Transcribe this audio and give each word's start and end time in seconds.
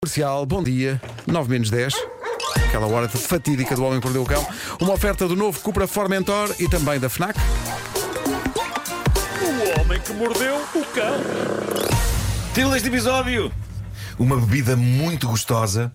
Comercial, 0.00 0.46
bom 0.46 0.62
dia, 0.62 1.02
9 1.26 1.50
menos 1.50 1.70
10. 1.70 1.92
Aquela 2.68 2.86
hora 2.86 3.08
fatídica 3.08 3.74
do 3.74 3.82
Homem 3.82 3.98
que 3.98 4.06
Mordeu 4.06 4.22
o 4.22 4.26
Cão. 4.26 4.46
Uma 4.80 4.92
oferta 4.92 5.26
do 5.26 5.34
novo 5.34 5.58
Cupra 5.58 5.88
Formentor 5.88 6.54
e 6.60 6.68
também 6.68 7.00
da 7.00 7.08
FNAC. 7.08 7.36
O 9.42 9.80
homem 9.80 10.00
que 10.00 10.12
mordeu 10.12 10.54
o 10.54 10.84
cão. 10.94 11.18
Título 12.54 12.74
deste 12.74 12.86
episódio: 12.86 13.52
Uma 14.16 14.36
bebida 14.36 14.76
muito 14.76 15.26
gostosa 15.26 15.92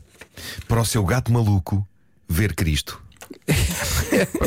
para 0.68 0.82
o 0.82 0.86
seu 0.86 1.06
gato 1.06 1.32
maluco 1.32 1.88
ver 2.28 2.54
Cristo. 2.54 3.02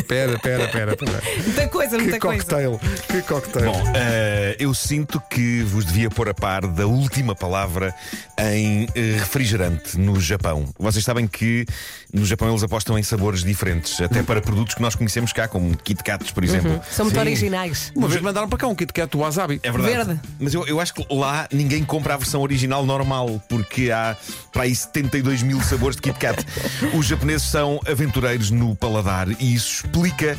Pera, 0.06 0.38
pera, 0.38 0.68
pera, 0.68 0.96
pera. 0.96 1.22
Muita 1.44 1.68
coisa, 1.68 1.96
Que 1.96 2.02
muita 2.02 2.18
coisa. 2.20 2.42
cocktail, 2.44 2.80
que 3.08 3.22
cocktail. 3.22 3.72
Bom, 3.72 3.92
eh, 3.94 4.56
eu 4.58 4.72
sinto 4.74 5.20
que 5.30 5.62
vos 5.62 5.84
devia 5.84 6.08
pôr 6.10 6.28
a 6.28 6.34
par 6.34 6.66
da 6.66 6.86
última 6.86 7.34
palavra 7.34 7.94
em 8.38 8.88
eh, 8.94 9.16
refrigerante 9.18 9.98
no 9.98 10.20
Japão. 10.20 10.68
Vocês 10.78 11.04
sabem 11.04 11.26
que 11.26 11.66
no 12.12 12.24
Japão 12.24 12.48
eles 12.50 12.62
apostam 12.62 12.98
em 12.98 13.02
sabores 13.02 13.42
diferentes, 13.42 14.00
até 14.00 14.22
para 14.22 14.40
produtos 14.40 14.74
que 14.74 14.82
nós 14.82 14.94
conhecemos 14.94 15.32
cá, 15.32 15.48
como 15.48 15.76
Kit 15.76 16.02
Kats, 16.02 16.30
por 16.30 16.44
exemplo. 16.44 16.80
São 16.90 17.04
muito 17.04 17.14
Sim. 17.16 17.20
originais. 17.20 17.92
Uma 17.94 18.08
vez 18.08 18.20
mandaram 18.22 18.48
para 18.48 18.58
cá 18.58 18.66
um 18.66 18.74
Kit 18.74 18.92
Kat 18.92 19.14
Wasabi. 19.16 19.60
É 19.62 19.70
verdade. 19.70 19.94
Verde. 19.94 20.20
Mas 20.38 20.54
eu, 20.54 20.66
eu 20.66 20.80
acho 20.80 20.94
que 20.94 21.06
lá 21.10 21.48
ninguém 21.52 21.84
compra 21.84 22.14
a 22.14 22.16
versão 22.16 22.40
original 22.42 22.84
normal, 22.86 23.42
porque 23.48 23.90
há 23.90 24.16
para 24.52 24.62
aí 24.64 24.74
72 24.74 25.42
mil 25.42 25.60
sabores 25.62 25.96
de 25.96 26.02
Kit 26.02 26.18
Kat. 26.18 26.44
Os 26.96 27.06
japoneses 27.06 27.46
são 27.48 27.80
aventureiros 27.86 28.50
no 28.50 28.74
paladar 28.76 29.28
e 29.40 29.55
isso 29.56 29.84
explica 29.84 30.36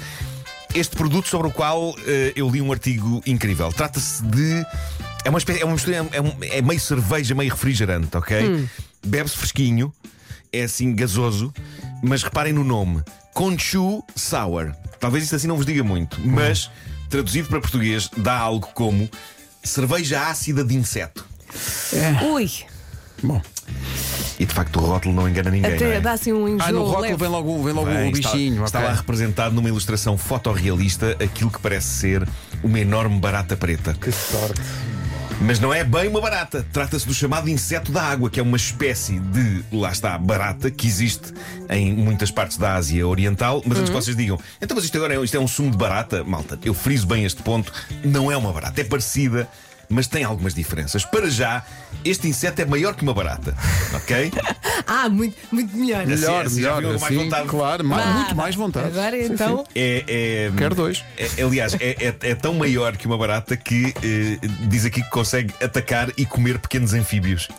este 0.75 0.95
produto 0.95 1.27
sobre 1.27 1.47
o 1.47 1.51
qual 1.51 1.95
eh, 2.05 2.33
eu 2.35 2.49
li 2.49 2.61
um 2.61 2.71
artigo 2.71 3.21
incrível. 3.25 3.71
Trata-se 3.73 4.23
de. 4.23 4.65
É 5.25 5.29
uma 5.29 5.39
espécie, 5.39 5.61
é 5.61 5.65
uma 5.65 5.73
mistura, 5.73 6.07
é, 6.11 6.21
um- 6.21 6.37
é 6.41 6.61
meio 6.61 6.79
cerveja, 6.79 7.35
meio 7.35 7.51
refrigerante, 7.51 8.15
ok? 8.15 8.67
Bebe-se 9.05 9.35
fresquinho, 9.37 9.93
é 10.53 10.63
assim 10.63 10.93
gasoso, 10.95 11.53
mas 12.03 12.23
reparem 12.23 12.53
no 12.53 12.63
nome: 12.63 13.01
Conchu 13.33 14.03
Sour. 14.15 14.73
Talvez 14.99 15.23
isso 15.25 15.35
assim 15.35 15.47
não 15.47 15.55
vos 15.57 15.65
diga 15.65 15.83
muito, 15.83 16.19
mas 16.21 16.69
traduzido 17.09 17.47
para 17.49 17.59
português 17.61 18.09
dá 18.17 18.37
algo 18.37 18.67
como 18.73 19.09
cerveja 19.63 20.27
ácida 20.27 20.63
de 20.63 20.75
inseto. 20.75 21.25
Ui, 22.33 22.49
Bom, 23.23 23.41
E 24.39 24.45
de 24.45 24.53
facto 24.53 24.77
o 24.77 24.85
rótulo 24.85 25.15
não 25.15 25.27
engana 25.27 25.49
ninguém. 25.49 25.71
não 25.71 25.77
até 25.77 25.95
é? 25.95 25.99
dá 25.99 26.11
assim 26.11 26.31
um 26.31 26.47
enjoo 26.47 26.67
ah, 26.67 26.71
no 26.71 26.83
rótulo 26.83 27.01
leve. 27.01 27.15
vem 27.17 27.27
logo, 27.27 27.63
vem 27.63 27.73
logo 27.73 27.89
Bem, 27.89 28.09
o 28.09 28.11
bichinho. 28.11 28.53
Está, 28.53 28.65
está 28.65 28.79
ok. 28.79 28.89
lá 28.89 28.95
representado 28.95 29.55
numa 29.55 29.67
ilustração 29.67 30.17
fotorrealista 30.17 31.17
aquilo 31.23 31.49
que 31.49 31.59
parece 31.59 31.87
ser 31.87 32.27
uma 32.63 32.79
enorme 32.79 33.19
barata 33.19 33.57
preta. 33.57 33.93
Que 33.93 34.11
sorte. 34.11 34.61
Mas 35.39 35.59
não 35.59 35.71
é 35.71 35.83
bem 35.83 36.07
uma 36.07 36.19
barata. 36.19 36.65
Trata-se 36.73 37.05
do 37.05 37.13
chamado 37.13 37.47
inseto 37.47 37.91
da 37.91 38.01
água, 38.01 38.29
que 38.29 38.39
é 38.39 38.43
uma 38.43 38.57
espécie 38.57 39.19
de, 39.19 39.63
lá 39.71 39.91
está, 39.91 40.17
barata 40.17 40.71
que 40.71 40.87
existe 40.87 41.31
em 41.69 41.93
muitas 41.93 42.31
partes 42.31 42.57
da 42.57 42.73
Ásia 42.73 43.07
Oriental. 43.07 43.61
Mas 43.65 43.77
antes 43.77 43.89
que 43.91 43.95
vocês 43.95 44.17
digam, 44.17 44.39
então, 44.59 44.75
mas 44.75 44.85
isto 44.85 44.97
agora 44.97 45.15
é, 45.15 45.23
isto 45.23 45.37
é 45.37 45.39
um 45.39 45.47
sumo 45.47 45.69
de 45.69 45.77
barata? 45.77 46.23
Malta, 46.23 46.57
eu 46.63 46.73
friso 46.73 47.05
bem 47.05 47.23
este 47.23 47.43
ponto. 47.43 47.71
Não 48.03 48.31
é 48.31 48.37
uma 48.37 48.51
barata, 48.51 48.81
é 48.81 48.83
parecida. 48.83 49.47
Mas 49.89 50.05
tem 50.07 50.23
algumas 50.23 50.53
diferenças. 50.53 51.05
Para 51.05 51.29
já, 51.29 51.63
este 52.03 52.27
inseto 52.27 52.61
é 52.61 52.65
maior 52.65 52.93
que 52.93 53.03
uma 53.03 53.13
barata. 53.13 53.55
Ok? 53.93 54.31
Ah, 54.89 55.09
muito, 55.09 55.35
muito 55.51 55.75
melhor. 55.75 56.05
Melhor, 56.05 56.45
assim 56.45 56.55
melhor. 56.57 56.79
viu 56.81 56.93
com 56.93 56.99
mais 56.99 57.03
assim, 57.13 57.23
vontade. 57.25 57.47
claro, 57.49 57.83
mais- 57.83 58.05
Vá, 58.05 58.13
muito 58.13 58.35
mais 58.37 58.55
vontade. 58.55 58.87
Agora 58.87 59.17
Sim, 59.17 59.33
então. 59.33 59.57
sim. 59.57 59.63
É, 59.75 60.03
é- 60.07 60.51
Quero 60.57 60.75
dois. 60.75 61.03
É- 61.17 61.43
aliás, 61.43 61.73
é, 61.73 61.97
é- 62.07 62.15
é 62.31 62.35
tão 62.35 62.53
maior 62.53 62.95
que 62.95 63.05
uma 63.05 63.17
barata 63.17 63.57
que 63.57 63.93
eh, 64.01 64.37
diz 64.69 64.85
aqui 64.85 65.01
que 65.03 65.09
consegue 65.09 65.53
atacar 65.61 66.09
e 66.15 66.25
comer 66.25 66.57
pequenos 66.59 66.93
anfíbios. 66.93 67.49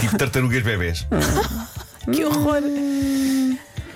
Tipo 0.00 0.16
tartarugas 0.18 0.62
bebés. 0.62 1.04
Que 2.12 2.24
horror. 2.24 2.60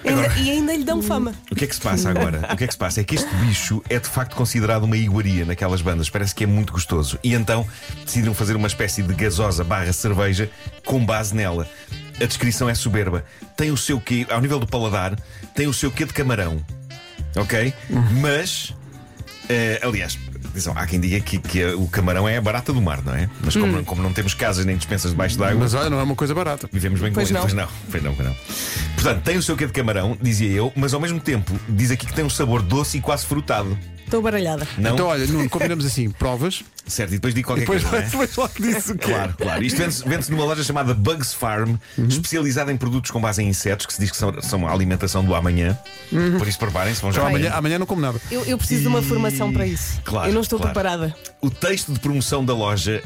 Ainda- 0.06 0.38
e 0.38 0.50
ainda 0.50 0.72
lhe 0.74 0.84
dão 0.84 1.02
fama. 1.02 1.34
O 1.50 1.54
que 1.54 1.64
é 1.64 1.66
que 1.66 1.74
se 1.74 1.80
passa 1.80 2.10
agora? 2.10 2.48
O 2.52 2.56
que 2.56 2.64
é 2.64 2.66
que 2.66 2.72
se 2.72 2.78
passa? 2.78 3.00
É 3.00 3.04
que 3.04 3.14
este 3.14 3.34
bicho 3.36 3.82
é 3.88 3.98
de 3.98 4.08
facto 4.08 4.34
considerado 4.36 4.84
uma 4.84 4.96
iguaria 4.96 5.44
naquelas 5.44 5.80
bandas. 5.82 6.08
Parece 6.10 6.34
que 6.34 6.44
é 6.44 6.46
muito 6.46 6.72
gostoso. 6.72 7.18
E 7.24 7.34
então 7.34 7.66
decidiram 8.04 8.34
fazer 8.34 8.56
uma 8.56 8.66
espécie 8.68 9.02
de 9.02 9.14
gasosa 9.14 9.64
barra 9.64 9.92
cerveja 9.92 10.50
com 10.84 11.04
base 11.04 11.34
nela. 11.34 11.68
A 12.20 12.24
descrição 12.24 12.68
é 12.68 12.74
soberba. 12.74 13.24
Tem 13.56 13.70
o 13.70 13.76
seu 13.76 14.00
quê, 14.00 14.26
ao 14.30 14.40
nível 14.40 14.58
do 14.58 14.66
paladar, 14.66 15.14
tem 15.54 15.66
o 15.66 15.72
seu 15.74 15.90
quê 15.90 16.04
de 16.04 16.12
camarão. 16.12 16.64
Ok? 17.36 17.74
Mas, 18.22 18.72
eh, 19.48 19.78
aliás, 19.82 20.18
atenção, 20.56 20.72
há 20.76 20.86
quem 20.86 20.98
diga 20.98 21.20
que, 21.20 21.38
que 21.38 21.64
o 21.74 21.86
camarão 21.86 22.28
é 22.28 22.36
a 22.36 22.40
barata 22.40 22.72
do 22.72 22.80
mar, 22.80 23.02
não 23.04 23.14
é? 23.14 23.28
Mas 23.44 23.54
como, 23.54 23.84
como 23.84 24.02
não 24.02 24.12
temos 24.12 24.34
casas 24.34 24.64
nem 24.64 24.76
dispensas 24.76 25.10
debaixo 25.10 25.38
d'água. 25.38 25.58
Mas 25.60 25.74
olha, 25.74 25.90
não 25.90 26.00
é 26.00 26.02
uma 26.02 26.14
coisa 26.14 26.34
barata. 26.34 26.68
Vivemos 26.72 27.00
bem 27.00 27.12
Pois 27.12 27.28
com 27.28 27.34
não. 27.34 27.40
Pois 27.42 27.52
não, 27.54 27.68
pois 27.90 28.02
não, 28.02 28.14
pois 28.14 28.28
não. 28.28 28.36
Portanto, 28.94 29.22
tem 29.22 29.36
o 29.36 29.42
seu 29.42 29.56
quê 29.56 29.66
de 29.66 29.72
camarão, 29.72 30.16
dizia 30.20 30.50
eu, 30.50 30.72
mas 30.74 30.94
ao 30.94 31.00
mesmo 31.00 31.20
tempo 31.20 31.52
diz 31.68 31.90
aqui 31.90 32.06
que 32.06 32.14
tem 32.14 32.24
um 32.24 32.30
sabor 32.30 32.62
doce 32.62 32.98
e 32.98 33.00
quase 33.00 33.26
frutado. 33.26 33.76
Estou 34.06 34.22
baralhada. 34.22 34.66
Não? 34.78 34.94
Então, 34.94 35.06
olha, 35.08 35.26
Nuno, 35.26 35.50
combinamos 35.50 35.84
assim: 35.84 36.08
provas. 36.10 36.64
Certo, 36.86 37.10
e 37.10 37.14
depois 37.16 37.34
digo 37.34 37.48
qualquer 37.48 37.62
Depois, 37.62 37.82
coisa. 37.82 38.06
é? 38.06 38.08
depois 38.08 38.36
logo 38.36 38.52
disse 38.60 38.92
o 38.92 38.96
quê? 38.96 39.10
Claro, 39.10 39.34
claro. 39.36 39.64
Isto 39.64 39.76
vende-se 39.76 40.08
vende-se 40.08 40.30
numa 40.30 40.44
loja 40.44 40.62
chamada 40.62 40.94
Bugs 40.94 41.34
Farm, 41.34 41.74
Uhum. 41.98 42.06
especializada 42.06 42.72
em 42.72 42.76
produtos 42.76 43.10
com 43.10 43.20
base 43.20 43.42
em 43.42 43.48
insetos, 43.48 43.86
que 43.86 43.92
se 43.92 44.00
diz 44.00 44.10
que 44.12 44.16
são, 44.16 44.40
são 44.40 44.66
a 44.68 44.72
alimentação 44.72 45.24
do 45.24 45.34
amanhã. 45.34 45.76
Por 46.38 46.46
isso, 46.46 46.58
preparem-se, 46.58 47.02
vão 47.02 47.10
já. 47.12 47.18
Então, 47.22 47.28
amanhã, 47.28 47.50
amanhã 47.52 47.78
não 47.80 47.86
como 47.86 48.00
nada. 48.00 48.20
Eu, 48.30 48.44
eu 48.44 48.56
preciso 48.56 48.82
de 48.82 48.88
uma 48.88 49.02
formação 49.02 49.52
para 49.52 49.66
isso. 49.66 50.00
Claro, 50.04 50.30
eu 50.30 50.34
não 50.34 50.40
estou 50.42 50.58
claro. 50.60 50.72
preparada. 50.72 51.16
O 51.40 51.50
texto 51.50 51.92
de 51.92 51.98
promoção 51.98 52.44
da 52.44 52.54
loja. 52.54 53.02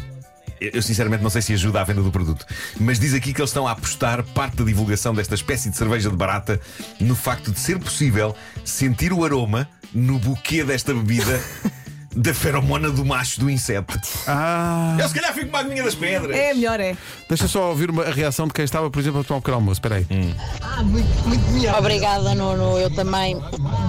Eu 0.60 0.82
sinceramente 0.82 1.22
não 1.22 1.30
sei 1.30 1.40
se 1.40 1.54
ajuda 1.54 1.80
à 1.80 1.84
venda 1.84 2.02
do 2.02 2.10
produto, 2.12 2.44
mas 2.78 2.98
diz 3.00 3.14
aqui 3.14 3.32
que 3.32 3.40
eles 3.40 3.48
estão 3.48 3.66
a 3.66 3.70
apostar 3.70 4.22
parte 4.34 4.58
da 4.58 4.64
divulgação 4.64 5.14
desta 5.14 5.34
espécie 5.34 5.70
de 5.70 5.76
cerveja 5.78 6.10
de 6.10 6.16
barata 6.16 6.60
no 7.00 7.14
facto 7.16 7.50
de 7.50 7.58
ser 7.58 7.78
possível 7.78 8.36
sentir 8.62 9.10
o 9.10 9.24
aroma 9.24 9.66
no 9.92 10.18
buquê 10.18 10.64
desta 10.64 10.92
bebida 10.94 11.40
da 12.14 12.34
feromona 12.34 12.90
do 12.90 13.04
macho 13.04 13.40
do 13.40 13.48
inseto. 13.48 13.98
Ah, 14.26 14.96
Eu 14.98 15.08
se 15.08 15.14
calhar 15.14 15.32
fico 15.32 15.48
uma 15.48 15.62
das 15.62 15.94
pedras. 15.94 16.36
É 16.36 16.52
melhor, 16.52 16.80
é. 16.80 16.96
deixa 17.28 17.46
só 17.46 17.68
ouvir 17.68 17.90
uma, 17.90 18.04
a 18.04 18.10
reação 18.10 18.46
de 18.46 18.52
quem 18.52 18.64
estava, 18.64 18.90
por 18.90 18.98
exemplo, 18.98 19.20
a 19.20 19.24
tomar 19.24 19.38
um 19.38 19.40
pequeno 19.40 19.56
almoço. 19.56 19.78
Espera 19.78 19.96
aí. 19.96 20.06
Hum. 20.10 20.34
Ah, 20.60 20.82
muito, 20.82 21.28
muito 21.28 21.50
melhor. 21.52 21.78
Obrigada, 21.78 22.34
Nuno. 22.34 22.78
Eu 22.78 22.90
também. 22.94 23.40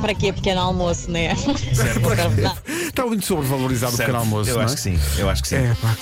Para 0.01 0.13
quê 0.13 0.31
pequeno 0.31 0.62
almoço, 0.62 1.09
né? 1.09 1.35
Está 2.91 3.06
muito 3.06 3.25
sobrevalorizado 3.25 3.94
o 3.94 3.97
Certo. 3.97 4.07
pequeno 4.09 4.19
almoço. 4.24 4.50
Eu 4.50 4.57
não 4.57 4.63
acho 4.63 4.74
é? 4.74 4.75
que 4.75 4.81
sim, 4.81 5.00
eu 5.18 5.29
acho 5.29 5.41
que 5.41 5.47
sim. 5.47 5.56
É, 5.56 5.75
pá. 5.81 5.96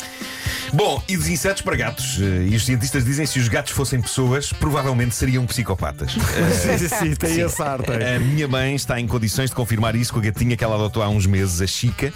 Bom, 0.74 1.02
e 1.08 1.16
dos 1.18 1.28
insetos 1.28 1.62
para 1.62 1.76
gatos? 1.76 2.18
Eh, 2.20 2.48
E 2.50 2.56
os 2.56 2.66
cientistas 2.66 3.04
dizem 3.06 3.26
que 3.26 3.32
se 3.32 3.40
os 3.40 3.48
gatos 3.48 3.72
fossem 3.72 4.00
pessoas, 4.02 4.52
provavelmente 4.54 5.16
seriam 5.16 5.46
psicopatas. 5.46 6.14
Eh, 6.38 6.78
Sim, 6.78 6.88
sim, 6.88 7.16
tem 7.16 7.40
esse 7.42 7.62
ar, 7.62 7.82
tem. 7.82 7.96
A 8.16 8.20
minha 8.20 8.48
mãe 8.48 8.76
está 8.76 9.00
em 9.00 9.08
condições 9.08 9.50
de 9.50 9.56
confirmar 9.56 9.96
isso 9.96 10.12
com 10.14 10.20
a 10.20 10.24
gatinha 10.24 10.56
que 10.58 10.64
ela 10.64 10.76
adotou 10.76 11.02
há 11.04 11.10
uns 11.10 11.26
meses, 11.26 11.62
a 11.62 11.68
Chica. 11.68 12.12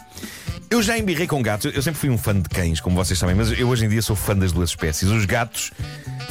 Eu 0.70 0.82
já 0.82 0.98
embirrei 0.98 1.28
com 1.28 1.42
gatos. 1.42 1.72
Eu 1.74 1.82
sempre 1.82 2.00
fui 2.00 2.10
um 2.10 2.18
fã 2.18 2.34
de 2.40 2.50
cães, 2.50 2.80
como 2.80 2.96
vocês 2.96 3.18
sabem, 3.18 3.36
mas 3.36 3.52
eu 3.58 3.68
hoje 3.70 3.86
em 3.86 3.90
dia 3.90 4.02
sou 4.02 4.16
fã 4.16 4.36
das 4.36 4.52
duas 4.52 4.70
espécies. 4.72 5.10
Os 5.10 5.26
gatos 5.26 5.72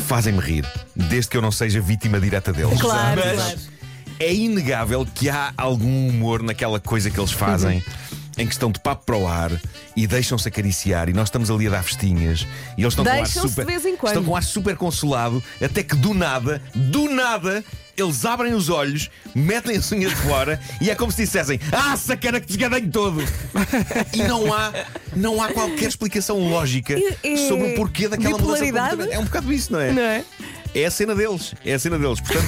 fazem-me 0.06 0.40
rir, 0.40 0.64
desde 0.96 1.30
que 1.30 1.36
eu 1.36 1.42
não 1.42 1.52
seja 1.52 1.80
vítima 1.80 2.20
direta 2.20 2.52
deles. 2.52 2.80
Claro, 2.80 3.20
Mas 3.24 3.34
claro. 3.36 3.58
é 4.18 4.32
inegável 4.34 5.06
que 5.14 5.28
há 5.28 5.52
algum 5.56 6.08
humor 6.08 6.42
naquela 6.42 6.78
coisa 6.80 7.10
que 7.10 7.18
eles 7.20 7.32
fazem. 7.32 7.82
Em 8.38 8.46
que 8.46 8.52
estão 8.52 8.70
de 8.70 8.80
papo 8.80 9.04
para 9.04 9.16
o 9.16 9.26
ar 9.26 9.50
e 9.94 10.06
deixam-se 10.06 10.48
acariciar, 10.48 11.08
e 11.08 11.12
nós 11.12 11.28
estamos 11.28 11.50
ali 11.50 11.66
a 11.66 11.70
dar 11.70 11.82
festinhas, 11.82 12.46
e 12.78 12.82
eles 12.82 12.92
estão 12.92 13.04
com 13.04 13.10
ar 13.10 13.26
super. 13.26 13.66
de 13.66 13.70
vez 13.72 13.84
em 13.84 13.96
quando. 13.96 14.12
Estão 14.12 14.24
com 14.24 14.34
ar 14.36 14.42
super 14.42 14.74
consolado, 14.76 15.42
até 15.62 15.82
que 15.82 15.94
do 15.94 16.14
nada, 16.14 16.62
do 16.74 17.10
nada, 17.10 17.62
eles 17.94 18.24
abrem 18.24 18.54
os 18.54 18.70
olhos, 18.70 19.10
metem 19.34 19.76
as 19.76 19.92
unhas 19.92 20.10
de 20.12 20.16
fora 20.16 20.58
e 20.80 20.88
é 20.90 20.94
como 20.94 21.12
se 21.12 21.24
dissessem: 21.24 21.60
Ah, 21.70 21.94
sacana 21.96 22.40
que 22.40 22.50
esgadanho 22.50 22.90
todo! 22.90 23.22
e 24.14 24.22
não 24.22 24.52
há, 24.52 24.72
não 25.14 25.42
há 25.42 25.52
qualquer 25.52 25.88
explicação 25.88 26.38
lógica 26.48 26.96
E- 27.22 27.48
sobre 27.48 27.72
o 27.72 27.74
porquê 27.74 28.08
daquela 28.08 28.38
mudança. 28.38 28.64
É 29.12 29.18
um 29.18 29.24
bocado 29.24 29.52
isso, 29.52 29.70
não 29.72 29.80
é? 29.80 29.92
Não 29.92 30.02
é? 30.02 30.24
É 30.74 30.86
a 30.86 30.90
cena 30.90 31.14
deles. 31.14 31.54
É 31.66 31.74
a 31.74 31.78
cena 31.78 31.98
deles. 31.98 32.18
Portanto. 32.20 32.46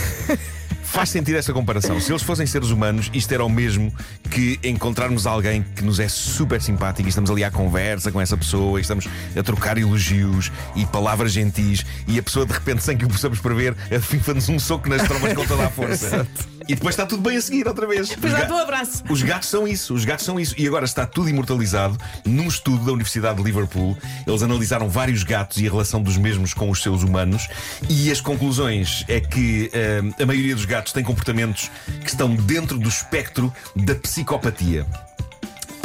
Faz 0.95 1.09
sentido 1.09 1.37
essa 1.37 1.53
comparação. 1.53 1.99
Se 2.01 2.13
eles 2.13 2.23
fossem 2.23 2.47
seres 2.47 2.71
humanos, 2.71 3.11
isto 3.13 3.35
era 3.35 3.45
o 3.45 3.49
mesmo 3.49 3.93
que 4.31 4.61
encontrarmos 4.63 5.27
alguém 5.27 5.65
que 5.75 5.83
nos 5.83 5.99
é 5.99 6.07
super 6.07 6.63
simpático 6.63 7.09
e 7.09 7.11
estamos 7.11 7.29
ali 7.33 7.43
à 7.43 7.51
conversa 7.51 8.13
com 8.13 8.21
essa 8.21 8.37
pessoa 8.37 8.79
e 8.79 8.83
estamos 8.83 9.09
a 9.37 9.43
trocar 9.43 9.77
elogios 9.77 10.53
e 10.77 10.87
palavras 10.87 11.33
gentis 11.33 11.85
e 12.07 12.17
a 12.17 12.23
pessoa 12.23 12.47
de 12.47 12.53
repente, 12.53 12.85
sem 12.85 12.97
que 12.97 13.05
o 13.05 13.09
possamos 13.09 13.41
prever, 13.41 13.75
afifa-nos 13.93 14.49
um 14.49 14.57
soco 14.57 14.89
nas 14.89 15.03
trombas 15.03 15.33
com 15.33 15.45
toda 15.45 15.67
a 15.67 15.71
força. 15.71 16.25
e 16.69 16.75
depois 16.75 16.95
está 16.95 17.07
tudo 17.07 17.23
bem 17.23 17.37
a 17.37 17.41
seguir 17.43 17.67
outra 17.67 17.87
vez. 17.87 18.09
Depois 18.09 18.33
Os 18.33 18.39
dá 18.41 18.55
o 18.55 18.59
abraço. 18.59 19.03
os 19.09 19.23
gatos 19.23 19.49
são 19.49 19.67
isso, 19.67 19.95
os 19.95 20.05
gatos 20.05 20.25
são 20.25 20.39
isso. 20.41 20.55
E 20.59 20.67
agora 20.67 20.85
está 20.85 21.07
tudo 21.07 21.29
imortalizado 21.29 21.99
num 22.25 22.49
estudo 22.49 22.85
da 22.85 22.93
Universidade 22.93 23.37
de 23.39 23.43
Liverpool. 23.43 23.97
Eles 24.27 24.43
analisaram 24.43 24.89
vários 24.89 25.23
gatos 25.23 25.59
e 25.59 25.67
a 25.67 25.71
relação 25.71 26.03
dos 26.03 26.17
mesmos 26.17 26.55
com 26.55 26.71
os 26.71 26.83
seus 26.83 27.03
humanos. 27.03 27.49
E 27.89 28.11
as 28.11 28.21
conclusões 28.21 29.05
é 29.09 29.21
que 29.21 29.71
eh, 29.73 30.01
a 30.23 30.27
maioria 30.27 30.55
dos 30.55 30.65
gatos 30.65 30.93
tem 30.93 31.03
comportamentos 31.05 31.71
que 32.01 32.09
estão 32.09 32.35
dentro 32.35 32.79
do 32.79 32.89
espectro 32.89 33.53
da 33.77 33.95
psicopatia. 33.95 34.87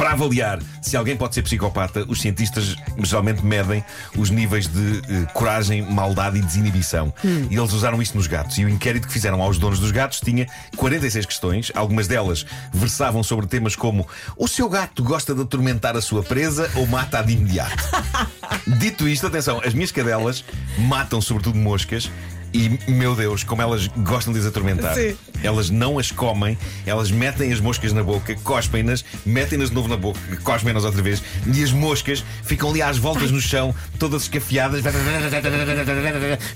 Para 0.00 0.12
avaliar 0.12 0.58
se 0.80 0.96
alguém 0.96 1.14
pode 1.14 1.34
ser 1.34 1.42
psicopata, 1.42 2.06
os 2.08 2.22
cientistas 2.22 2.74
geralmente 3.00 3.44
medem 3.44 3.84
os 4.16 4.30
níveis 4.30 4.66
de 4.66 5.02
eh, 5.06 5.26
coragem, 5.34 5.82
maldade 5.82 6.38
e 6.38 6.40
desinibição. 6.40 7.12
E 7.22 7.54
eles 7.54 7.74
usaram 7.74 8.00
isto 8.00 8.16
nos 8.16 8.26
gatos. 8.26 8.56
E 8.56 8.64
o 8.64 8.68
inquérito 8.70 9.06
que 9.06 9.12
fizeram 9.12 9.42
aos 9.42 9.58
donos 9.58 9.78
dos 9.78 9.90
gatos 9.90 10.18
tinha 10.20 10.46
46 10.74 11.26
questões. 11.26 11.70
Algumas 11.74 12.08
delas 12.08 12.46
versavam 12.72 13.22
sobre 13.22 13.46
temas 13.46 13.76
como: 13.76 14.08
o 14.38 14.48
seu 14.48 14.70
gato 14.70 15.04
gosta 15.04 15.34
de 15.34 15.42
atormentar 15.42 15.94
a 15.94 16.00
sua 16.00 16.22
presa 16.22 16.70
ou 16.76 16.86
mata-a 16.86 17.20
de 17.20 17.34
imediato? 17.34 17.84
Dito 18.80 19.06
isto, 19.06 19.26
atenção, 19.26 19.60
as 19.62 19.74
minhas 19.74 19.92
cadelas 19.92 20.42
matam 20.78 21.20
sobretudo 21.20 21.58
moscas. 21.58 22.10
E, 22.52 22.78
meu 22.90 23.14
Deus, 23.14 23.44
como 23.44 23.62
elas 23.62 23.86
gostam 23.88 24.32
de 24.32 24.38
as 24.40 24.46
atormentar. 24.46 24.94
Sim. 24.94 25.16
Elas 25.42 25.70
não 25.70 25.98
as 25.98 26.10
comem, 26.10 26.58
elas 26.84 27.10
metem 27.10 27.52
as 27.52 27.60
moscas 27.60 27.92
na 27.92 28.02
boca, 28.02 28.34
cospem-nas, 28.42 29.04
metem-nas 29.24 29.68
de 29.70 29.74
novo 29.74 29.88
na 29.88 29.96
boca, 29.96 30.18
cospem-nas 30.42 30.84
outra 30.84 31.00
vez, 31.00 31.22
e 31.46 31.62
as 31.62 31.72
moscas 31.72 32.22
ficam 32.42 32.70
ali 32.70 32.82
às 32.82 32.98
voltas 32.98 33.30
no 33.30 33.40
chão, 33.40 33.74
todas 33.98 34.22
escafiadas, 34.22 34.82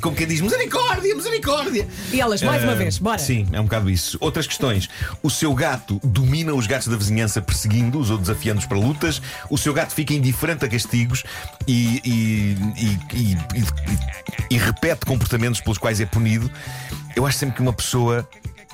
como 0.00 0.14
quem 0.16 0.26
diz: 0.26 0.40
misericórdia, 0.40 1.14
misericórdia. 1.14 1.86
E 2.12 2.20
elas, 2.20 2.42
mais 2.42 2.62
uma 2.62 2.72
Ah, 2.72 2.76
vez, 2.76 2.98
bora. 2.98 3.18
Sim, 3.18 3.46
é 3.52 3.60
um 3.60 3.64
bocado 3.64 3.88
isso. 3.88 4.18
Outras 4.20 4.46
questões. 4.46 4.88
O 5.22 5.30
seu 5.30 5.54
gato 5.54 6.00
domina 6.04 6.52
os 6.54 6.66
gatos 6.66 6.88
da 6.88 6.96
vizinhança 6.96 7.40
perseguindo-os 7.40 8.10
ou 8.10 8.18
desafiando-os 8.18 8.66
para 8.66 8.78
lutas. 8.78 9.22
O 9.48 9.56
seu 9.56 9.72
gato 9.72 9.92
fica 9.94 10.12
indiferente 10.12 10.64
a 10.64 10.68
castigos 10.68 11.24
e, 11.66 12.00
e- 12.04 12.56
e- 12.76 12.98
e- 13.16 13.38
e- 13.60 14.54
e 14.54 14.58
repete 14.58 15.06
comportamentos 15.06 15.60
pelos 15.60 15.78
quais 15.84 16.00
é 16.00 16.06
punido. 16.06 16.50
Eu 17.14 17.26
acho 17.26 17.36
sempre 17.36 17.56
que 17.56 17.60
uma 17.60 17.72
pessoa 17.74 18.26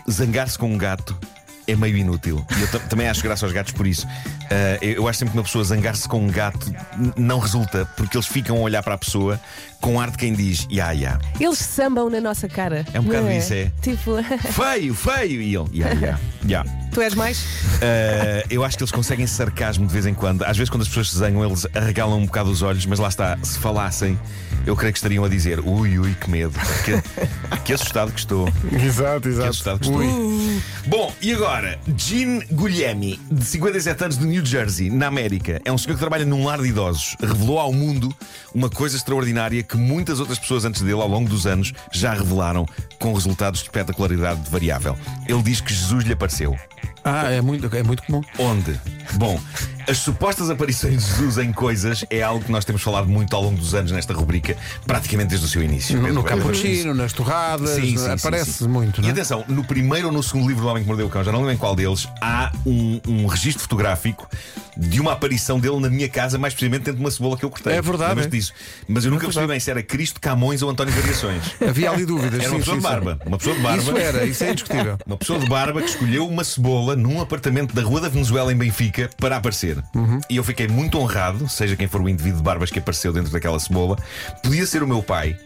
zangar-se 0.08 0.56
com 0.56 0.72
um 0.72 0.78
gato. 0.78 1.18
É 1.66 1.74
meio 1.74 1.96
inútil. 1.96 2.44
E 2.56 2.60
eu 2.62 2.68
ta- 2.70 2.78
também 2.78 3.08
acho 3.08 3.20
graça 3.20 3.44
aos 3.44 3.52
gatos 3.52 3.72
por 3.72 3.84
isso. 3.84 4.06
Ah, 4.50 4.78
eu 4.82 5.06
acho 5.06 5.20
sempre 5.20 5.32
que 5.32 5.38
uma 5.38 5.44
pessoa 5.44 5.62
zangar-se 5.64 6.08
com 6.08 6.18
um 6.20 6.28
gato 6.28 6.72
não 7.16 7.38
resulta, 7.38 7.86
porque 7.96 8.16
eles 8.16 8.26
ficam 8.26 8.56
a 8.56 8.60
olhar 8.60 8.82
para 8.82 8.94
a 8.94 8.98
pessoa 8.98 9.40
com 9.80 10.00
ar 10.00 10.10
de 10.10 10.18
quem 10.18 10.34
diz: 10.34 10.66
Ya, 10.70 10.90
ya. 10.92 11.18
Eles 11.38 11.58
sambam 11.58 12.10
na 12.10 12.20
nossa 12.20 12.48
cara. 12.48 12.84
É 12.92 12.98
um 13.00 13.04
bocado 13.04 13.26
não 13.26 13.32
isso, 13.32 13.54
é. 13.54 13.70
Tipo, 13.80 14.16
Feio, 14.52 14.94
feio! 14.94 15.40
E 15.42 15.54
ele: 15.54 15.68
Ya, 15.72 15.92
ya, 15.94 16.18
ya. 16.46 16.64
tu 16.92 17.00
és 17.00 17.14
mais? 17.14 17.38
Uh, 17.76 18.44
eu 18.50 18.64
acho 18.64 18.76
que 18.76 18.82
eles 18.82 18.90
conseguem 18.92 19.26
sarcasmo 19.26 19.86
de 19.86 19.92
vez 19.92 20.04
em 20.06 20.14
quando. 20.14 20.42
Às 20.42 20.56
vezes, 20.56 20.68
quando 20.68 20.82
as 20.82 20.88
pessoas 20.88 21.10
se 21.10 21.18
zangam, 21.18 21.44
eles 21.44 21.66
arregalam 21.74 22.18
um 22.18 22.26
bocado 22.26 22.50
os 22.50 22.62
olhos, 22.62 22.84
mas 22.86 22.98
lá 22.98 23.08
está, 23.08 23.38
se 23.42 23.58
falassem, 23.58 24.18
eu 24.66 24.74
creio 24.76 24.92
que 24.92 24.98
estariam 24.98 25.24
a 25.24 25.28
dizer: 25.28 25.60
ui, 25.60 25.98
ui, 25.98 26.14
que 26.20 26.28
medo, 26.28 26.58
que, 26.84 27.58
que 27.64 27.72
assustado 27.72 28.10
que 28.12 28.18
estou. 28.18 28.48
Exato, 28.72 29.20
Que 29.22 29.28
exato. 29.28 29.48
assustado 29.48 29.78
que 29.78 29.86
estou. 29.86 30.02
Ui. 30.02 30.62
Bom, 30.86 31.14
e 31.22 31.32
agora? 31.32 31.78
Jean 31.96 32.40
Guglielmi, 32.50 33.18
de 33.30 33.44
57 33.44 34.04
anos, 34.04 34.18
de 34.18 34.26
New 34.26 34.39
Jersey, 34.44 34.90
na 34.90 35.06
América, 35.06 35.60
é 35.64 35.72
um 35.72 35.78
senhor 35.78 35.94
que 35.94 36.00
trabalha 36.00 36.24
num 36.24 36.44
lar 36.44 36.60
de 36.60 36.68
idosos. 36.68 37.16
Revelou 37.20 37.58
ao 37.58 37.72
mundo 37.72 38.14
uma 38.54 38.68
coisa 38.68 38.96
extraordinária 38.96 39.62
que 39.62 39.76
muitas 39.76 40.20
outras 40.20 40.38
pessoas 40.38 40.64
antes 40.64 40.82
dele, 40.82 41.00
ao 41.00 41.08
longo 41.08 41.28
dos 41.28 41.46
anos, 41.46 41.72
já 41.92 42.12
revelaram, 42.12 42.66
com 42.98 43.12
resultados 43.12 43.60
de 43.60 43.66
espetacularidade 43.66 44.48
variável. 44.50 44.96
Ele 45.28 45.42
diz 45.42 45.60
que 45.60 45.72
Jesus 45.72 46.04
lhe 46.04 46.12
apareceu. 46.12 46.56
Ah, 47.04 47.30
é 47.30 47.40
muito, 47.40 47.74
é 47.74 47.82
muito 47.82 48.02
comum. 48.02 48.22
Onde? 48.38 48.78
Bom, 49.14 49.40
as 49.88 49.98
supostas 49.98 50.50
aparições 50.50 51.04
de 51.04 51.10
Jesus 51.10 51.38
em 51.38 51.52
coisas 51.52 52.04
é 52.10 52.22
algo 52.22 52.44
que 52.44 52.52
nós 52.52 52.64
temos 52.64 52.82
falado 52.82 53.08
muito 53.08 53.34
ao 53.34 53.42
longo 53.42 53.58
dos 53.58 53.74
anos 53.74 53.90
nesta 53.90 54.12
rubrica, 54.14 54.56
praticamente 54.86 55.30
desde 55.30 55.46
o 55.46 55.48
seu 55.48 55.62
início. 55.62 55.96
No, 55.96 56.02
Pedro. 56.02 56.14
no 56.14 56.24
cappuccino, 56.24 56.94
nas 56.94 57.12
torradas, 57.12 57.70
Sim, 57.70 57.96
sim, 57.96 58.10
aparece 58.10 58.52
sim, 58.52 58.68
muito, 58.68 59.00
E 59.00 59.02
não 59.02 59.08
é? 59.08 59.12
atenção, 59.12 59.44
no 59.48 59.64
primeiro 59.64 60.08
ou 60.08 60.12
no 60.12 60.22
segundo 60.22 60.46
livro 60.46 60.62
do 60.62 60.68
Homem 60.68 60.82
que 60.82 60.88
Mordeu 60.88 61.06
o 61.06 61.10
Cão, 61.10 61.24
já 61.24 61.32
não 61.32 61.40
lembro 61.40 61.54
em 61.54 61.56
qual 61.56 61.74
deles, 61.74 62.06
há 62.20 62.52
um, 62.64 63.00
um 63.08 63.26
registro 63.26 63.62
fotográfico 63.62 64.28
de 64.76 65.00
uma 65.00 65.12
aparição 65.12 65.58
dele 65.58 65.78
na 65.80 65.90
minha 65.90 66.08
casa, 66.08 66.38
mais 66.38 66.54
precisamente 66.54 66.84
dentro 66.84 66.98
de 66.98 67.04
uma 67.04 67.10
cebola 67.10 67.36
que 67.36 67.44
eu 67.44 67.50
cortei. 67.50 67.74
É 67.74 67.82
verdade, 67.82 68.20
é. 68.20 68.26
disso? 68.26 68.52
Mas 68.88 69.04
eu 69.04 69.10
nunca 69.10 69.24
percebi 69.24 69.46
verdade. 69.46 69.54
bem 69.56 69.60
se 69.60 69.70
era 69.70 69.82
Cristo 69.82 70.20
Camões 70.20 70.62
ou 70.62 70.70
António 70.70 70.92
Variações. 70.94 71.42
Havia 71.60 71.90
ali 71.90 72.06
dúvidas. 72.06 72.40
Era 72.40 72.50
uma 72.50 72.58
pessoa 72.58 72.76
de 72.76 72.82
barba. 72.82 73.18
Uma 73.26 73.38
pessoa 73.38 73.56
de 73.56 73.62
barba. 73.62 73.82
Isso 73.82 73.96
era, 73.96 74.24
isso 74.24 74.44
é 74.44 74.50
indiscutível. 74.52 74.98
Uma 75.06 75.16
pessoa 75.16 75.38
de 75.38 75.46
barba 75.46 75.82
que 75.82 75.88
escolheu 75.88 76.26
uma 76.26 76.44
cebola 76.44 76.89
num 76.96 77.20
apartamento 77.20 77.74
da 77.74 77.82
Rua 77.82 78.00
da 78.00 78.08
Venezuela 78.08 78.52
em 78.52 78.56
Benfica 78.56 79.10
para 79.16 79.36
aparecer. 79.36 79.82
Uhum. 79.94 80.20
E 80.28 80.36
eu 80.36 80.44
fiquei 80.44 80.68
muito 80.68 80.98
honrado, 80.98 81.48
seja 81.48 81.76
quem 81.76 81.88
for 81.88 82.00
o 82.00 82.08
indivíduo 82.08 82.38
de 82.38 82.44
barbas 82.44 82.70
que 82.70 82.78
apareceu 82.78 83.12
dentro 83.12 83.30
daquela 83.30 83.58
cebola. 83.58 83.96
Podia 84.42 84.66
ser 84.66 84.82
o 84.82 84.86
meu 84.86 85.02
pai, 85.02 85.36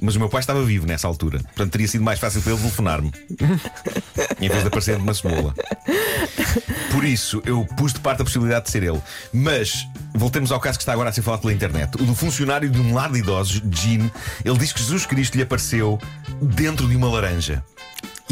mas 0.00 0.16
o 0.16 0.18
meu 0.18 0.28
pai 0.28 0.40
estava 0.40 0.62
vivo 0.62 0.86
nessa 0.86 1.06
altura. 1.06 1.38
Portanto, 1.38 1.70
teria 1.70 1.88
sido 1.88 2.02
mais 2.02 2.18
fácil 2.18 2.42
para 2.42 2.52
ele 2.52 2.60
telefonar-me 2.60 3.12
em 4.40 4.48
vez 4.48 4.60
de 4.60 4.68
aparecer 4.68 4.98
numa 4.98 5.14
cebola. 5.14 5.54
Por 6.90 7.04
isso, 7.04 7.42
eu 7.46 7.64
pus 7.76 7.92
de 7.92 8.00
parte 8.00 8.22
a 8.22 8.24
possibilidade 8.24 8.66
de 8.66 8.70
ser 8.70 8.82
ele. 8.82 9.00
Mas. 9.32 9.86
Voltemos 10.14 10.52
ao 10.52 10.60
caso 10.60 10.76
que 10.76 10.82
está 10.82 10.92
agora 10.92 11.08
a 11.08 11.12
ser 11.12 11.22
falado 11.22 11.40
pela 11.40 11.54
internet. 11.54 11.94
O 11.94 12.04
do 12.04 12.14
funcionário 12.14 12.68
de 12.68 12.78
um 12.78 12.92
lar 12.92 13.10
de 13.10 13.20
idosos, 13.20 13.62
Jean, 13.70 14.10
ele 14.44 14.58
diz 14.58 14.70
que 14.70 14.80
Jesus 14.80 15.06
Cristo 15.06 15.36
lhe 15.36 15.42
apareceu 15.42 15.98
dentro 16.42 16.86
de 16.86 16.94
uma 16.94 17.08
laranja. 17.08 17.64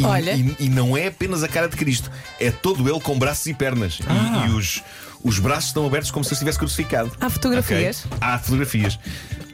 E, 0.00 0.04
Olha. 0.04 0.32
e- 0.32 0.56
e 0.60 0.68
não 0.68 0.96
é 0.96 1.06
apenas 1.08 1.42
a 1.42 1.48
cara 1.48 1.68
de 1.68 1.76
Cristo, 1.76 2.10
é 2.38 2.50
todo 2.50 2.88
ele 2.88 3.00
com 3.00 3.18
braços 3.18 3.46
e 3.46 3.54
pernas. 3.54 3.98
E- 4.00 4.04
Ah. 4.08 4.46
E, 4.48 4.50
os, 4.52 4.82
os 5.22 5.38
braços 5.38 5.66
estão 5.66 5.86
abertos 5.86 6.10
como 6.10 6.24
se 6.24 6.30
ele 6.30 6.34
estivesse 6.36 6.58
crucificado. 6.58 7.12
Há 7.20 7.28
fotografias? 7.30 8.04
Ok? 8.06 8.18
Há 8.20 8.38
fotografias 8.38 8.98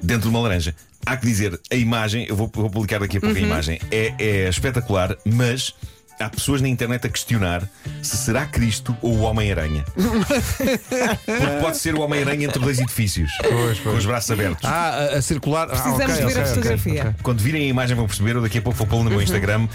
dentro 0.02 0.22
de 0.22 0.28
uma 0.28 0.40
laranja. 0.40 0.75
Há 1.04 1.16
que 1.16 1.26
dizer, 1.26 1.60
a 1.70 1.75
imagem, 1.76 2.26
eu 2.28 2.34
vou, 2.37 2.50
vou 2.52 2.69
publicar 2.70 2.98
daqui 2.98 3.19
a 3.19 3.20
pouco 3.20 3.37
Uhum. 3.37 3.43
a 3.44 3.46
imagem, 3.46 3.81
é, 3.90 4.12
é 4.19 4.48
espetacular, 4.48 5.16
mas. 5.25 5.72
Há 6.18 6.30
pessoas 6.30 6.62
na 6.62 6.68
internet 6.68 7.06
a 7.06 7.10
questionar 7.10 7.62
se 8.02 8.16
será 8.16 8.46
Cristo 8.46 8.96
ou 9.02 9.16
o 9.16 9.20
Homem-Aranha. 9.20 9.84
Porque 9.94 11.60
pode 11.60 11.76
ser 11.76 11.94
o 11.94 12.00
Homem-Aranha 12.00 12.46
entre 12.46 12.58
dois 12.58 12.78
edifícios, 12.78 13.30
Pois, 13.42 13.78
com 13.78 13.84
pois. 13.84 13.98
os 13.98 14.06
braços 14.06 14.30
abertos. 14.30 14.64
Ah, 14.68 15.10
a, 15.12 15.18
a 15.18 15.22
circular. 15.22 15.66
Precisamos 15.68 16.00
ah, 16.00 16.04
ok, 16.04 16.14
ver 16.14 16.22
a 16.22 16.26
ok, 16.26 16.36
ok, 16.40 16.44
fotografia. 16.54 17.02
ok. 17.02 17.14
Quando 17.22 17.40
virem 17.40 17.62
a 17.62 17.66
imagem 17.66 17.94
vão 17.96 18.06
perceber, 18.06 18.36
eu 18.36 18.40
daqui 18.42 18.58
a 18.58 18.62
pouco 18.62 18.78
vou 18.78 18.86
pô-lo 18.86 19.02
no 19.04 19.10
Uhum. 19.10 19.16
meu 19.16 19.22
Instagram. 19.22 19.68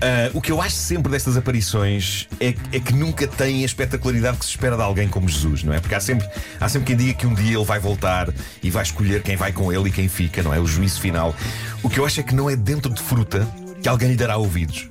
Ah, 0.00 0.30
o 0.34 0.40
que 0.40 0.52
eu 0.52 0.60
acho 0.62 0.76
sempre 0.76 1.10
destas 1.10 1.36
aparições 1.36 2.28
é, 2.40 2.54
é 2.72 2.78
que 2.80 2.92
nunca 2.94 3.26
têm 3.26 3.62
a 3.62 3.66
espetacularidade 3.66 4.38
que 4.38 4.44
se 4.44 4.52
espera 4.52 4.76
de 4.76 4.82
alguém 4.82 5.08
como 5.08 5.28
Jesus, 5.28 5.64
não 5.64 5.74
é? 5.74 5.80
Porque 5.80 5.94
há 5.96 6.00
sempre, 6.00 6.28
há 6.60 6.68
sempre 6.68 6.86
quem 6.86 6.96
diga 6.96 7.14
que 7.18 7.26
um 7.26 7.34
dia 7.34 7.56
ele 7.56 7.64
vai 7.64 7.80
voltar 7.80 8.28
e 8.62 8.70
vai 8.70 8.84
escolher 8.84 9.22
quem 9.22 9.34
vai 9.36 9.52
com 9.52 9.72
ele 9.72 9.88
e 9.88 9.92
quem 9.92 10.08
fica, 10.08 10.42
não 10.44 10.54
é? 10.54 10.60
O 10.60 10.66
juízo 10.66 11.00
final. 11.00 11.34
O 11.82 11.88
que 11.90 11.98
eu 11.98 12.06
acho 12.06 12.20
é 12.20 12.22
que 12.22 12.34
não 12.34 12.48
é 12.48 12.54
dentro 12.54 12.92
de 12.92 13.02
fruta 13.02 13.46
que 13.82 13.88
alguém 13.88 14.10
lhe 14.10 14.16
dará 14.16 14.36
ouvidos. 14.36 14.88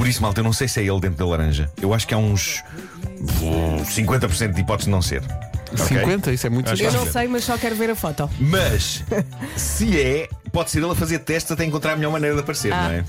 Por 0.00 0.08
isso, 0.08 0.22
malta, 0.22 0.40
eu 0.40 0.44
não 0.44 0.52
sei 0.54 0.66
se 0.66 0.80
é 0.80 0.84
ele 0.84 0.98
dentro 0.98 1.18
da 1.18 1.26
laranja. 1.26 1.70
Eu 1.78 1.92
acho 1.92 2.08
que 2.08 2.14
há 2.14 2.16
uns 2.16 2.64
uh, 3.42 3.84
50% 3.84 4.54
de 4.54 4.62
hipótese 4.62 4.86
de 4.86 4.90
não 4.90 5.02
ser. 5.02 5.22
Ok? 5.74 5.88
50, 5.88 6.32
isso 6.32 6.46
é 6.46 6.50
muito 6.50 6.70
Eu 6.72 6.92
não 6.94 7.04
sei, 7.04 7.28
mas 7.28 7.44
só 7.44 7.58
quero 7.58 7.76
ver 7.76 7.90
a 7.90 7.94
foto. 7.94 8.30
Mas, 8.40 9.04
se 9.56 10.00
é, 10.00 10.26
pode 10.50 10.70
ser 10.70 10.78
ele 10.78 10.90
a 10.90 10.94
fazer 10.94 11.18
testes 11.18 11.52
até 11.52 11.66
encontrar 11.66 11.92
a 11.92 11.96
melhor 11.96 12.12
maneira 12.12 12.34
de 12.34 12.40
aparecer, 12.40 12.72
Ah. 12.72 12.84
não 12.84 12.90
é? 12.92 13.04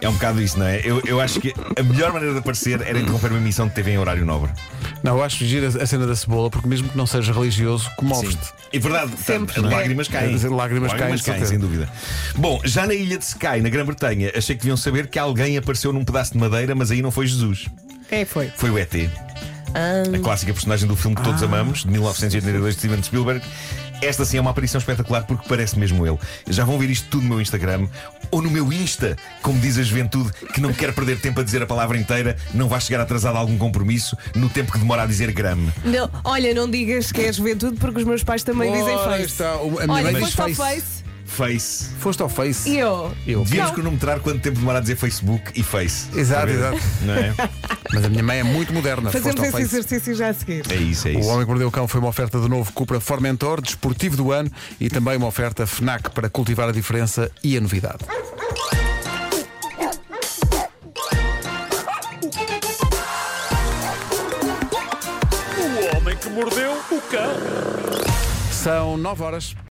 É 0.00 0.08
um 0.08 0.12
bocado 0.12 0.40
isso, 0.40 0.56
não 0.56 0.66
é? 0.66 0.80
Eu, 0.84 1.02
eu 1.04 1.20
acho 1.20 1.40
que 1.40 1.52
a 1.76 1.82
melhor 1.82 2.12
maneira 2.12 2.32
de 2.32 2.38
aparecer 2.38 2.80
era 2.80 2.96
interromper 2.96 3.32
uma 3.32 3.40
emissão 3.40 3.66
de 3.66 3.74
TV 3.74 3.90
em 3.90 3.98
horário 3.98 4.24
nobre. 4.24 4.52
Não, 5.06 5.18
eu 5.18 5.22
acho 5.22 5.44
gira 5.46 5.68
a 5.68 5.86
cena 5.86 6.04
da 6.04 6.16
cebola, 6.16 6.50
porque 6.50 6.66
mesmo 6.66 6.88
que 6.88 6.96
não 6.96 7.06
seja 7.06 7.32
religioso, 7.32 7.88
comoves-te. 7.96 8.52
É 8.72 8.78
verdade, 8.80 9.12
Sempre, 9.24 9.56
é? 9.56 9.62
lágrimas 9.62 10.08
caem. 10.08 10.32
Dizer, 10.32 10.48
lágrimas 10.48 10.92
caem, 10.92 11.14
de 11.14 11.22
certeza. 11.22 11.46
sem 11.46 11.60
dúvida. 11.60 11.88
Bom, 12.34 12.60
já 12.64 12.88
na 12.88 12.92
ilha 12.92 13.16
de 13.16 13.24
Skye, 13.24 13.62
na 13.62 13.68
Grã-Bretanha, 13.68 14.32
achei 14.34 14.56
que 14.56 14.62
deviam 14.62 14.76
saber 14.76 15.06
que 15.06 15.16
alguém 15.16 15.56
apareceu 15.56 15.92
num 15.92 16.04
pedaço 16.04 16.32
de 16.32 16.38
madeira, 16.38 16.74
mas 16.74 16.90
aí 16.90 17.00
não 17.00 17.12
foi 17.12 17.28
Jesus. 17.28 17.66
Quem 18.08 18.24
foi? 18.24 18.50
Foi 18.56 18.68
o 18.68 18.76
ET. 18.76 18.92
Ah. 19.74 20.02
A 20.12 20.18
clássica 20.18 20.52
personagem 20.52 20.88
do 20.88 20.96
filme 20.96 21.14
que 21.14 21.22
todos 21.22 21.40
amamos, 21.40 21.84
de 21.84 21.90
1982, 21.90 22.74
de 22.74 22.80
Steven 22.80 23.02
Spielberg. 23.02 23.46
Esta 24.02 24.24
sim 24.24 24.36
é 24.36 24.40
uma 24.40 24.50
aparição 24.50 24.78
espetacular 24.78 25.24
porque 25.24 25.48
parece 25.48 25.78
mesmo 25.78 26.06
ele. 26.06 26.18
Já 26.48 26.64
vão 26.64 26.78
ver 26.78 26.90
isto 26.90 27.08
tudo 27.08 27.22
no 27.22 27.30
meu 27.30 27.40
Instagram 27.40 27.86
ou 28.30 28.42
no 28.42 28.50
meu 28.50 28.72
Insta, 28.72 29.16
como 29.42 29.58
diz 29.60 29.78
a 29.78 29.82
juventude 29.82 30.30
que 30.52 30.60
não 30.60 30.72
quer 30.72 30.92
perder 30.94 31.18
tempo 31.20 31.40
a 31.40 31.42
dizer 31.42 31.62
a 31.62 31.66
palavra 31.66 31.96
inteira, 31.96 32.36
não 32.52 32.68
vai 32.68 32.80
chegar 32.80 33.00
atrasado 33.00 33.36
a 33.36 33.38
algum 33.38 33.56
compromisso 33.56 34.16
no 34.34 34.48
tempo 34.48 34.72
que 34.72 34.78
demora 34.78 35.02
a 35.02 35.06
dizer 35.06 35.30
grame. 35.32 35.72
Não, 35.84 36.10
olha, 36.24 36.52
não 36.54 36.68
digas 36.70 37.10
que 37.12 37.20
é 37.22 37.32
juventude 37.32 37.76
porque 37.78 37.98
os 38.00 38.04
meus 38.04 38.22
pais 38.24 38.42
também 38.42 38.70
dizem 38.72 38.96
face. 38.98 39.22
está, 39.24 39.56
o- 39.56 39.78
a 39.80 39.86
minha 39.86 39.92
Olha, 39.94 40.02
mãe 40.12 40.14
diz 40.14 40.34
foste 40.34 40.40
ao 40.40 40.48
face. 40.54 40.80
face 40.80 40.95
Face. 41.26 41.90
Foste 41.98 42.22
ao 42.22 42.28
Face. 42.28 42.68
e 42.70 42.78
eu. 42.78 43.12
Eu. 43.26 43.42
Devíamos 43.44 43.70
Não. 43.70 43.74
cronometrar 43.74 44.20
quanto 44.20 44.40
tempo 44.40 44.58
demora 44.58 44.78
a 44.78 44.80
dizer 44.80 44.96
Facebook 44.96 45.52
e 45.54 45.62
Face. 45.62 46.08
Exato, 46.18 46.46
ver? 46.46 46.54
exato. 46.54 46.78
Não 47.02 47.14
é? 47.14 47.34
Mas 47.92 48.04
a 48.04 48.08
minha 48.08 48.22
mãe 48.22 48.38
é 48.38 48.42
muito 48.44 48.72
moderna. 48.72 49.10
Fazemos 49.10 49.36
Foste 49.36 49.38
ao 49.40 49.44
esse 49.44 49.52
Face. 49.70 49.76
exercício 49.76 50.14
já 50.14 50.28
a 50.28 50.34
seguir. 50.34 50.64
É 50.70 50.76
isso, 50.76 51.08
é 51.08 51.12
O 51.12 51.20
isso. 51.20 51.28
Homem 51.28 51.42
que 51.44 51.48
Mordeu 51.50 51.68
o 51.68 51.70
Cão 51.70 51.86
foi 51.88 52.00
uma 52.00 52.08
oferta 52.08 52.40
do 52.40 52.48
novo 52.48 52.72
Cupra 52.72 53.00
Formentor, 53.00 53.60
desportivo 53.60 54.16
do 54.16 54.32
ano 54.32 54.50
e 54.80 54.88
também 54.88 55.16
uma 55.16 55.26
oferta 55.26 55.66
FNAC 55.66 56.10
para 56.10 56.28
cultivar 56.30 56.68
a 56.68 56.72
diferença 56.72 57.30
e 57.42 57.56
a 57.56 57.60
novidade. 57.60 57.98
O 65.58 65.96
homem 65.96 66.16
que 66.16 66.28
mordeu 66.30 66.72
o 66.72 67.00
cão. 67.10 67.32
São 68.52 68.96
9 68.96 69.22
horas. 69.22 69.56